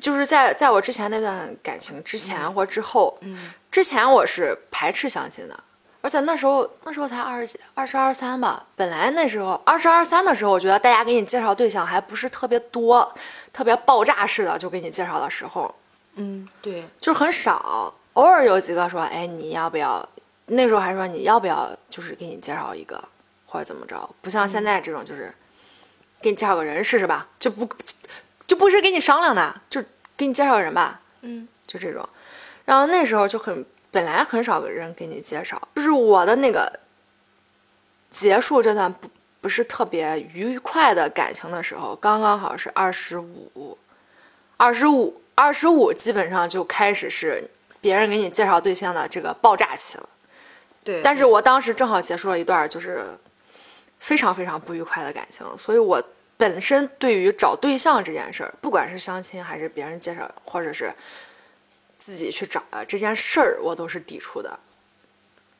[0.00, 5.64] 就是在在我之前那段感情之前或之后，嗯之前我是排斥相亲的，
[6.00, 8.64] 而且那时候那时候才二十几，二十二三吧。
[8.74, 13.12] 本来那时候二十二三的时候，我觉得大家给你介绍对象还不是特别多，
[13.52, 15.74] 特别爆炸式的就给你介绍的时候，
[16.14, 20.08] 嗯，对，就是很少，偶尔有几个说，哎，你要不要？
[20.46, 23.02] 那时候还说你要不要，就是给你介绍一个，
[23.46, 25.34] 或者怎么着，不像现在这种就是，
[26.22, 27.68] 给你介绍个人试试吧，就不
[28.46, 29.82] 就不是跟你商量的，就
[30.16, 32.08] 给你介绍个人吧，嗯就这种。
[32.64, 36.70] 然后那时候就很本来很少个人给你介绍，就是我的那个
[38.10, 39.08] 结束这段不
[39.40, 43.76] 不是特别愉快的感情的时候，刚刚好是二十五，
[44.56, 47.48] 二十五，二十五基本上就开始是
[47.80, 50.08] 别人给你介绍对象的这个爆炸期了。
[50.82, 51.00] 对。
[51.02, 53.06] 但是我当时正好结束了一段就是
[54.00, 56.02] 非常非常不愉快的感情，所以我
[56.36, 60.92] 本身对于找对象这件事儿，不管是相亲还是别人介绍，或者是
[61.98, 64.58] 自己去找啊这件事儿，我都是抵触的。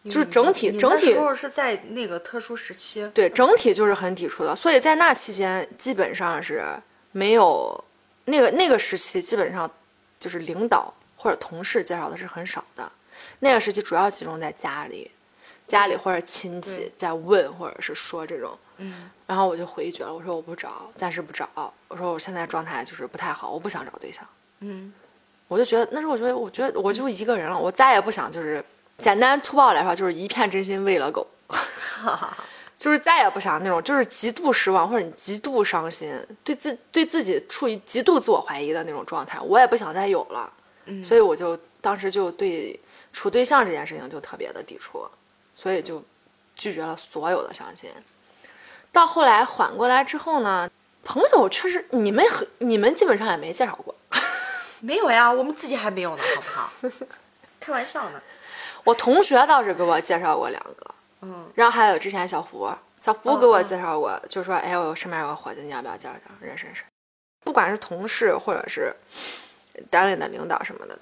[0.04, 3.10] 就是整体整体那时候是在那个特殊时期。
[3.12, 4.54] 对，整体就是很抵触的。
[4.54, 6.64] 所以在那期间，基本上是
[7.10, 7.84] 没有
[8.26, 9.68] 那个那个时期，基本上
[10.20, 12.92] 就是领导或者同事介绍的是很少的。
[13.40, 15.10] 那个时期主要集中在家里，
[15.66, 18.56] 家里或者亲戚在问或者是说这种。
[18.78, 21.48] 嗯然后我就回绝了，我说我不找，暂时不找。
[21.88, 24.24] 我说我现在状态就是不太好，我不想找对象。
[24.60, 24.92] 嗯
[25.48, 28.64] 我就觉得那时候我觉得我觉得我就一个人了，我再也不想就是
[28.98, 31.26] 简单粗暴来说就是一片真心喂了狗，
[32.76, 36.12] 就是再也不想那种就是极度失望或者你极度伤心，
[36.44, 40.52] 对自对自己处于极度自我怀疑的那种状态，我也不想再有了，
[40.84, 42.78] 嗯，所以我就当时就对
[43.12, 45.04] 处对象这件事情就特别的抵触，
[45.58, 46.04] 所以就
[46.54, 47.90] 拒绝了所有的相亲。
[48.92, 50.70] 到后来缓过来之后呢，
[51.02, 53.94] 朋友确实你们很你们基本上也没介绍过。
[54.80, 56.70] 没有呀，我们自己还没有呢，好不好？
[57.58, 58.20] 开玩笑呢。
[58.84, 66.84] 我同学倒是给我介绍过两个，嗯然后还有之前小福，小福嗯给我嗯介绍过，就说哎，我身边有个伙计，你要不要介绍介绍，认识认识？
[67.42, 68.94] 不管是同事或者是
[69.90, 70.96] 单位的领导什么的，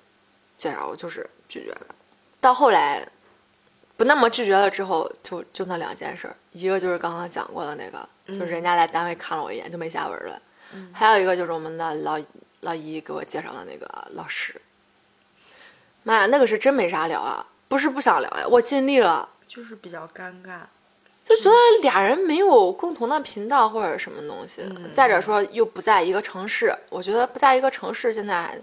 [0.57, 1.87] 介绍我就是拒绝的。
[2.41, 3.07] 到后来
[3.97, 10.41] 不那么拒绝了之后，就就那两件事儿，一个就是刚刚讲过的那个，就是人家来单位看了我一眼就没下文了，
[10.93, 12.19] 还有一个就是我们的老
[12.61, 14.61] 老姨给我介绍的那个老师，
[16.03, 19.29] 妈呀，那个是真没啥聊啊，不是不想聊呀，我尽力了。
[19.47, 20.61] 就是比较尴尬。
[21.25, 28.61] 就觉得俩人没有共同的频道或者什么东西，嗯再者说又不在一个城市，我觉得不在一个城市现在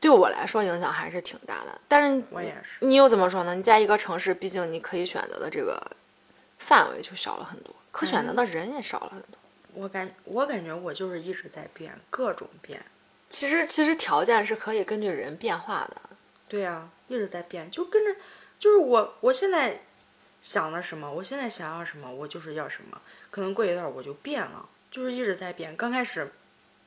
[0.00, 1.80] 对我来说影响还是挺大的。
[1.86, 2.84] 但是我也是。
[2.84, 3.54] 你又怎么说呢？
[3.54, 5.80] 你在一个城市，毕竟你可以选择的这个
[6.58, 9.38] 范围就小了很多，可选择的人也少了很多。
[9.74, 12.82] 我感我感觉我就是一直在变，各种变。
[13.28, 16.00] 其实其实条件是可以根据人变化的。
[16.48, 18.16] 对呀、一直在变，就跟着，
[18.58, 19.82] 就是我我现在
[20.42, 23.00] 想的什么，我现在想要什么，我就是要什么。
[23.30, 25.76] 可能过一段我就变了，就是一直在变。
[25.76, 26.28] 刚开始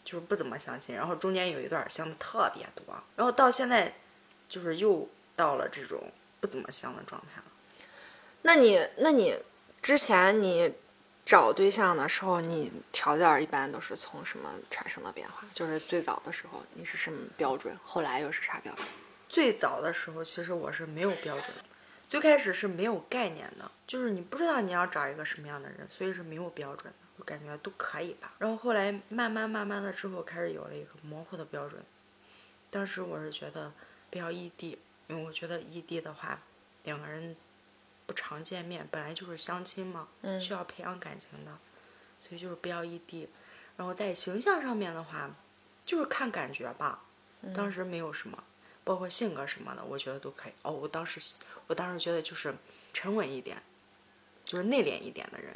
[0.03, 2.83] 就是不怎么相亲，然后中间有一段相的特别多，
[3.15, 3.93] 然后到现在
[4.49, 7.45] 就是又到了这种不怎么相的状态了。
[8.41, 9.39] 那你那你
[9.81, 10.73] 之前你
[11.25, 15.45] 找对象的时候，你条件一般都是从什么产生的变化？
[15.53, 18.85] 就是最早的时候你是什么标准，后来又是啥标准？
[19.29, 21.63] 最早的时候，其实我是没有标准的，
[22.09, 27.02] 最开始是没有概念的，就是你不知道你要找一个什么样的人，所以是没有标准的。
[27.17, 28.33] 我感觉都可以吧。
[28.39, 31.83] 然后后来慢慢慢慢的之后，开始有了一个模糊的标准。
[32.69, 33.71] 当时我是觉得
[34.09, 36.41] 不要异地，因为我觉得异地的话，
[36.83, 37.35] 两个人
[38.05, 41.57] 不常见面，本来就是相亲嘛，嗯需要培养感情的，
[42.19, 43.29] 所以就是不要异地。
[43.77, 45.29] 然后在形象上面的话，
[45.85, 47.03] 就是看感觉吧。
[47.53, 48.43] 当时没有什么，
[48.83, 50.53] 包括性格什么的，我觉得都可以。
[50.61, 51.35] 哦，我当时
[51.67, 52.55] 我当时觉得就是
[52.93, 53.61] 沉稳一点，
[54.45, 55.53] 就是内敛一点的人。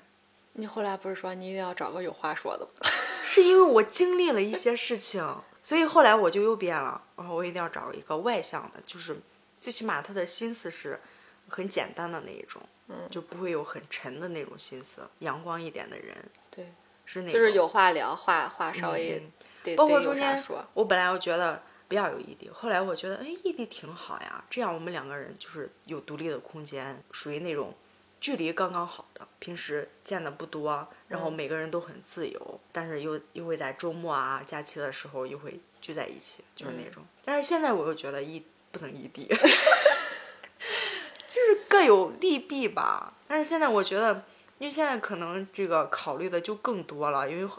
[0.59, 2.89] 你后来不是说你一定要找个有话说的吗？
[3.23, 5.23] 是因为我经历了一些事情，
[5.61, 7.01] 所以后来我就又变了。
[7.15, 9.15] 然后我一定要找一个外向的，就是
[9.61, 10.99] 最起码他的心思是
[11.47, 16.15] 很简单的那一种，嗯就不会有很沉的那种心思，阳光一点的人
[16.49, 16.73] 对，
[17.05, 17.33] 是那种。
[17.33, 19.31] 就是有话聊，话话稍微嗯
[19.63, 20.43] 得、包括中间。
[20.73, 27.73] 我本来我觉得不要有异地，后来我觉得哎异地挺好呀，这样我们两个人就是有独立的空间，属于那种
[28.19, 37.03] 距离刚刚好的，平时见的不多，然后每个人都很自由，但是又又会在周末啊假期的时候又会聚在一起，就是那种。
[37.23, 39.27] 但是现在我又觉得异不能异地，
[41.27, 43.13] 就是各有利弊吧。
[43.27, 44.23] 但是现在我觉得，
[44.57, 47.51] 因为现在可能这个考虑的就更多了，因为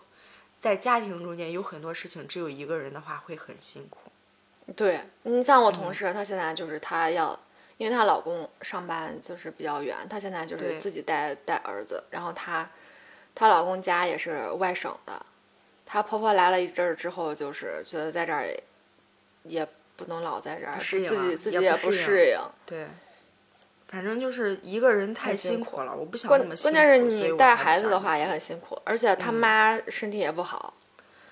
[0.61, 4.11] 在家庭中间有很多事情，只有一个人的话会很辛苦。
[4.77, 7.39] 对你像我嗯同事，他现在就是他要，
[7.79, 12.69] 因为她老公上班就是比较远，她现在就是自己带带儿子，然后她
[13.35, 15.25] 她老公家也是外省的，
[15.87, 18.63] 她婆婆来了一阵儿之后，就是觉得在这儿也
[19.45, 22.39] 也不能老在这儿，适应自己啊自己也不适应。
[22.67, 22.87] 对，
[23.87, 26.75] 反正就是一个人太太辛苦了，我不想关那么辛苦。
[26.75, 30.75] 关键是你带孩子的话也很辛苦，而且他妈身体也不好，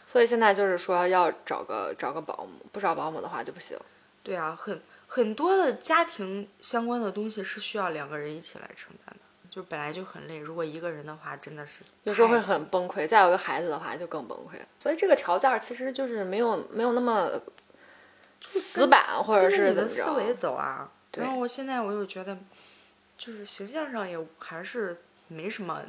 [0.06, 3.76] 所以现在就是说要找个找个保姆，不找保姆的话就不行。
[4.22, 14.58] 对啊，很很多的家庭相关的东西是需要两个人一起来承担的，就本来就很累，如果一个人的话，真的是有时候会很崩溃，再有个孩子的话就更崩溃。
[14.78, 17.40] 所以这个条件儿其实就是没有没有那么
[18.40, 20.34] 死板，或者是怎么的思维。
[20.34, 20.90] 走啊。
[21.10, 22.36] 对然后我现在我又觉得，
[23.16, 25.82] 就是形象上也还是没什么，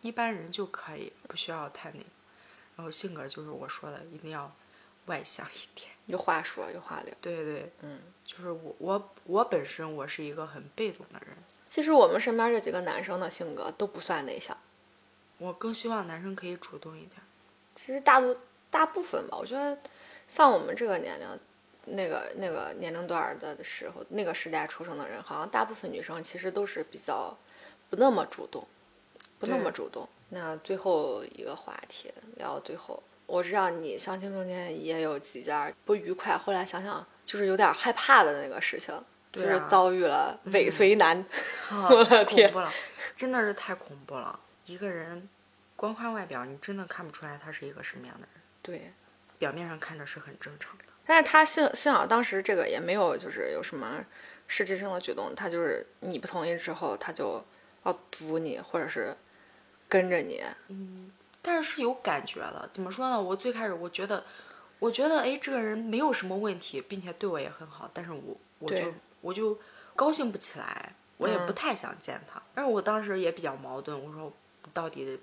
[0.00, 2.06] 一般人就可以，不需要太那个。
[2.76, 4.52] 然后性格就是我说的，一定要
[5.06, 5.90] 外向一点。
[6.06, 7.14] 有话说，有话聊。
[7.20, 11.36] 对对，嗯，就是我我我本身我是一个很被动的人，
[11.68, 14.56] 其实我们身边这几个男生的性格都不算内向，
[15.38, 17.20] 我更希望男生可以主动一点。
[17.74, 18.36] 其实大多
[18.70, 19.78] 大部分吧，我觉得
[20.28, 21.26] 像我们这个年龄。
[21.88, 27.32] 那个那个年龄段儿的时候，那个时代出生的人，好像大部分女生其实都是比较
[27.88, 28.66] 不那么主动，
[29.38, 30.08] 不那么主动。
[30.30, 38.94] 那最后一个话题聊到最后，我知道你相亲中间也有几件不愉快，后来想想就是有点害怕的那个事情，
[39.32, 41.18] 就是遭遇了尾随男。
[41.70, 42.72] 啊， 我太的天恐怖了，
[43.16, 44.38] 真的是太恐怖了。
[44.64, 45.28] 一个人
[45.74, 48.42] 光看外表，你真的看不出来他是一个什么样的人。
[48.62, 48.92] 对，
[49.38, 50.84] 表面上看着是很正常的。
[51.04, 54.04] 但是他幸幸好当时这个也没有就是有什么
[54.48, 57.44] 实质性的举动，他就是你不同意之后，他就
[57.84, 59.16] 要堵你，或者是
[59.88, 60.42] 跟着你。
[61.46, 62.68] 但是是有感觉的。
[62.72, 63.22] 怎么说呢？
[63.22, 64.24] 我最开始我觉得，
[64.80, 69.56] 我觉得哎，这个人没有什么问题，并且对我也很好，但是我我就我就
[69.94, 72.42] 高兴不起来，我也嗯不太想见他。
[72.52, 74.32] 但是我当时也比较矛盾，我说
[74.74, 75.20] 到底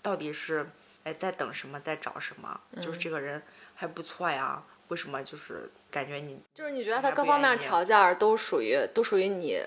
[0.00, 0.66] 到底是
[1.04, 2.58] 哎在等什么，在找什么？
[2.80, 3.42] 就是这个人
[3.74, 9.60] 还不错呀，为什么就是感觉你就是你觉得他各方面条件都属于都属于你，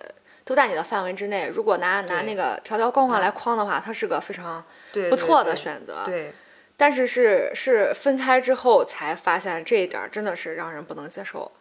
[0.44, 1.48] 都在你的范围之内。
[1.48, 4.64] 如果拿拿那个条条框框来框的话，他是个非常
[5.10, 6.04] 不错的选择。
[6.06, 6.34] 对
[6.78, 11.52] 但是是是分开之后才发现这一点儿真的是让人不能接受。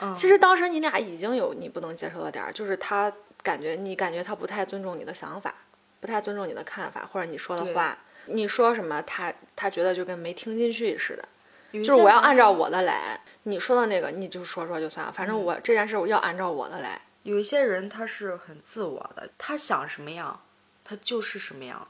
[0.00, 3.10] 嗯其实当时你俩已经有你不能接受的点儿，就是他
[3.42, 5.54] 感觉你感觉他不太尊重你的想法，
[6.00, 11.26] 不太尊重你的看法，或者你说的话，你说什么他他觉得就跟没听进去似的。
[11.72, 17.00] 就是我要按照我的来，你说的那个你就说说就算了，反嗯正我这件事我要按照我的来。
[17.22, 20.42] 有一些人他是很自我的，他想什么样，
[20.84, 21.86] 他就是什么样。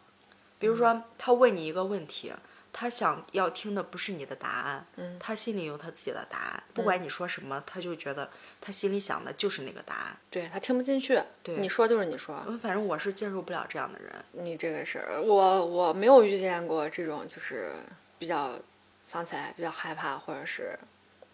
[0.59, 2.33] 比如说，他问你一个问题，
[2.73, 8.29] 他想要听的不是你的答案，嗯他心里有他自己的答案，不管你说什么，他就觉得
[8.61, 10.17] 他心里想的就是那个答案。
[10.31, 14.13] 对他听不进去，对你说就是你说，嗯，反正我是接受不了这样的人。
[14.33, 17.73] 你这个是我我没有遇见过这种就是
[18.19, 18.59] 比较
[19.03, 20.79] 想起来比较害怕或者是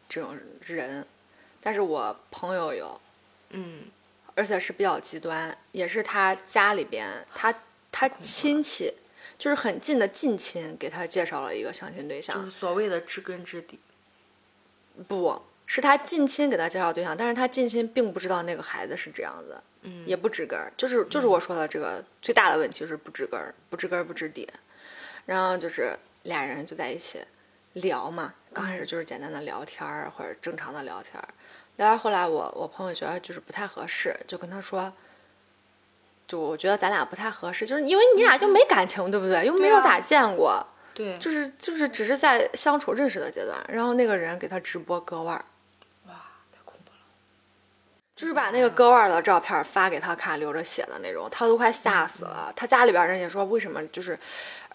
[0.08, 1.04] 这种人，
[1.60, 3.00] 但是我朋友有，
[3.50, 3.84] 嗯，
[4.34, 7.54] 而且是比较极端，也是他家里边他
[7.90, 8.92] 他亲戚
[9.38, 13.78] 就是很近的近亲给他介绍了一个相亲对象，就是所谓的知根知底。
[15.08, 24.48] 不是他近亲给他介绍对象，但是他近亲并不知道那个孩子是这样子，嗯，也不知根儿，就是就是我说的这个最大的问题就是不知根儿，不知根儿不知底，
[25.26, 27.20] 然后就是俩人就在一起
[27.74, 31.28] 聊嘛，刚开始就是简单的聊天儿或者正常的聊天儿，
[31.76, 34.92] 聊到后来我我朋友觉得就是不太合适，就跟他说。
[36.28, 39.46] 就我觉得咱俩不太合适，就是因为你俩就没感情，对不对？
[39.46, 45.44] 又没有咋见过，对，就是就是只是在相处认识的阶段，然后那个人给他直播割腕儿，
[46.08, 46.14] 哇，
[46.50, 46.98] 太恐怖了。
[48.16, 52.52] 就是把那个割腕的照片发给他看，流着血的那种，他都快吓死了。
[52.56, 54.18] 他家里边人也说，为什么就是，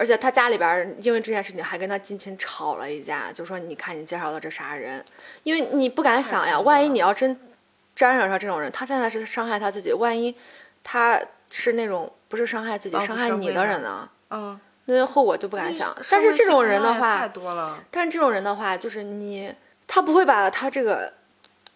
[0.02, 5.06] 而且他家里边因为这件事情还跟他近亲吵了一架，就说你看你介绍的这啥人，
[5.44, 7.40] 因为你不敢想呀，万一你要真
[7.96, 10.36] 沾上上这种人，他现在是伤害他自己，万一
[10.84, 11.22] 他
[11.52, 14.10] 是那种不是伤害自己，伤害你的的人呢？
[14.32, 15.96] 嗯，那后果就不敢想。
[16.10, 17.78] 但是这种人的话太话，多了。
[17.92, 19.54] 但是这种人的话，就是你，
[19.86, 21.14] 他不会把他这个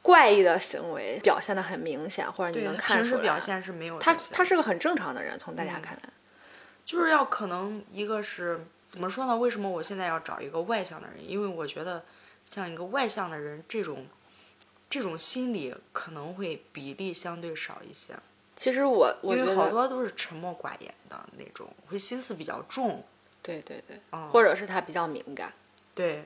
[0.01, 3.09] 怪异的行为表现的很明显，或者你，能看出来。
[3.11, 6.09] 平时表现是没有他他是个很正常的人，从大家嗯看来。
[6.85, 9.35] 就是要可能一个是怎么说呢？
[9.35, 11.29] 为什么我现在要找一个外向的人？
[11.29, 12.03] 因为我觉得
[12.45, 14.05] 像一个外向的人，这种
[14.89, 18.13] 这种心理可能会比例相对少一些，
[18.55, 23.03] 其实我我觉得，因为好多都是沉默寡言的那种，会心思比较重。
[23.41, 25.53] 对对对，嗯，或者是他比较敏感，
[25.93, 26.25] 对，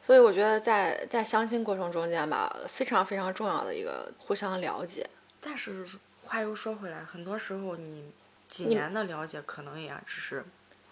[0.00, 5.08] 所以我觉得在在相亲过程中间吧，非常非常重要的一个互相了解。
[5.40, 5.86] 但是
[6.24, 8.10] 话又说回来，很多时候你
[8.48, 10.44] 几年的了解可能也只是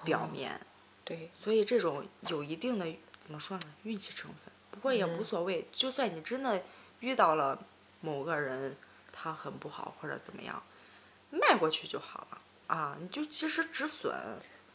[0.04, 0.60] 表面，
[1.04, 2.84] 对，所以这种有一定的
[3.24, 4.52] 怎么说呢，运气成分。
[4.70, 6.62] 不过也嗯无所谓，就算你真的
[7.00, 7.64] 遇到了
[8.00, 8.76] 某个人，
[9.12, 10.62] 他很不好或者怎么样，
[11.30, 14.12] 迈过去就好了啊，你就及时止损。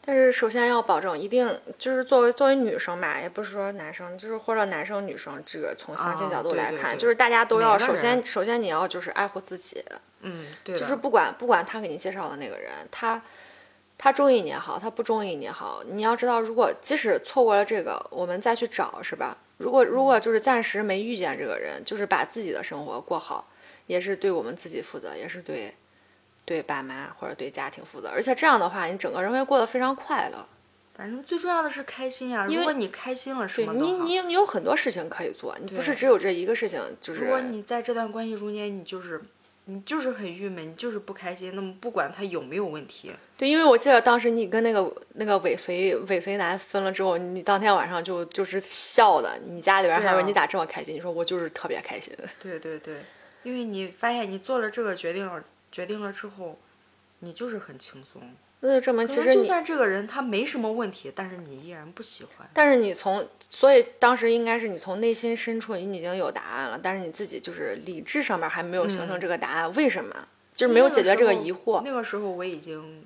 [0.02, 6.96] 但是首先要保证，一定就是作为作为女生吧，也不是说男生，就是或者男生女生，这个从相亲啊角度来看，对对对。
[6.96, 9.84] 就是大家都要首先首先你要就是爱护自己，
[10.22, 13.22] 嗯，对，就是不管不管他给你介绍的那个人，他
[13.98, 19.36] 他中意你也好，他不中意你也好，你要知道，如果即使错过了这个，我们再去找，是吧？
[19.58, 23.46] 如果如果就是暂时没遇见这个人，就是把自己的生活过好，
[23.86, 25.74] 也是对我们自己负责，也是对
[26.50, 28.08] 对爸妈或者对家庭负责。
[28.08, 30.44] 而且这样的话，你整个人会过得非常快乐。
[30.96, 33.92] 反正最重要的是开心呀、如果你开心了，什么你。
[33.92, 39.22] 你你有很多事情可以做，你不是只有这一个事情，就是如果你在这段关系中间，你就是
[39.66, 50.92] 你就是很郁闷，你就是不开心，那么不管他有没有问题，对，因为我记得当时你跟那个那个尾随尾随男分了之后，你当天晚上就就是笑的，你家里边还说你咋这么开心？
[50.94, 52.12] 你说我就是特别开心。
[52.42, 52.96] 对对对，
[53.44, 55.42] 因为你发现你做了这个决定了，
[55.72, 56.58] 决定了之后，
[57.20, 58.22] 你就是很轻松。
[58.62, 62.46] 那就证明其实就算这个人他没什么问题，但是你依然不喜欢。
[62.52, 70.14] 但是你从，所以当时应该是你从内心深处你已经有答案了，但是你自己就是理智上面还没有形成这个答案，为什么？
[70.52, 71.80] 就是没有解决这个疑惑。
[71.82, 73.02] 那个时候我已经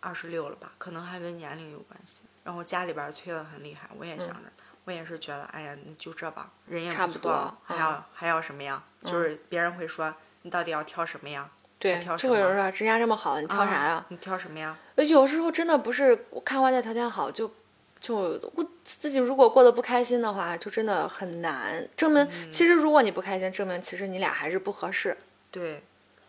[0.00, 2.22] 二十六了吧，可能还跟年龄有关系。
[2.44, 4.44] 然后家里边催得很厉害，我也想着，
[4.86, 8.82] 我也是觉得，哎呀，那就这吧，人也差不多还要、还要什么呀？
[9.04, 11.50] 就是别人会说，你到底要挑什么呀？
[11.82, 13.94] 对挑，什就会有人说人家这么好，你挑啥呀？
[13.94, 14.78] 啊你挑什么呀？
[14.94, 17.52] 有时候真的不是我看外在条件好就
[17.98, 18.14] 就
[18.54, 22.52] 我自己如果过得不开心的话，就真的很难证明。
[22.52, 25.16] 其实如果你不开心，证明其实你俩还是不合适。
[25.50, 25.82] 对，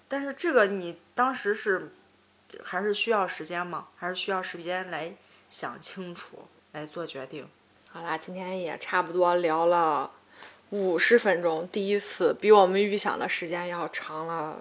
[0.08, 1.92] 但是这个你当时是
[2.64, 5.14] 还是需要时间嘛，还是需要时间来
[5.52, 7.48] 想清楚，来做决定。
[7.90, 10.10] 好啦，今天也差不多聊了
[10.72, 14.58] 五十分钟，第一次比我们预想的时间要长了，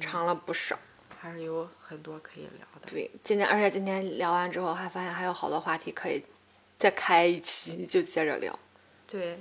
[0.00, 0.78] 长了不少。
[1.20, 2.90] 还是有很多可以聊的。
[2.90, 6.24] 对，今天而且今天聊完之后，还发现还有好多话题可以
[6.78, 8.58] 再开一期，就接着聊。
[9.06, 9.38] 对，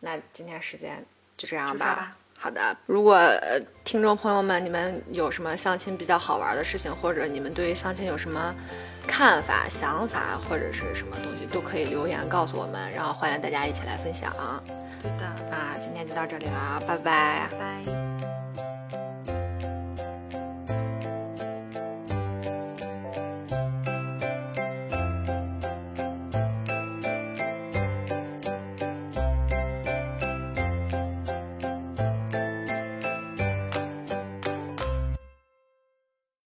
[0.00, 1.02] 那今天时间
[1.38, 8.54] 就这样吧好的，如果呃听众朋友们你们有什么相亲比较好玩的事情，或者你们对于相亲有什么
[9.06, 14.34] 看法、想法，或者是什么东西，都可以留言告诉我们，然后欢迎大家一起来分享。
[15.00, 17.48] 对的，啊，今天就到这里了，拜拜。
[17.52, 18.11] 拜拜。